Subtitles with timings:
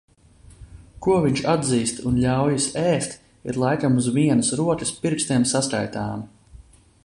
[1.07, 3.13] Ko viņš atzīst un ļaujas ēst,
[3.53, 6.61] ir laikam uz vienas rokas pirkstiem saskaitāmi.